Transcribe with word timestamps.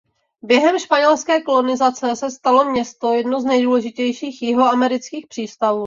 Během 0.41 0.79
španělské 0.79 1.41
kolonizace 1.41 2.15
se 2.15 2.31
stalo 2.31 2.65
město 2.71 3.13
jedno 3.13 3.41
z 3.41 3.45
nejdůležitějších 3.45 4.41
jihoamerických 4.41 5.27
přístavů. 5.27 5.79